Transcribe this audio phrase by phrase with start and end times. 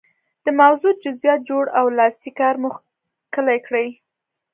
[0.45, 3.87] د موضوع جزئیات جوړ او لاسي کار مو ښکلی کړئ.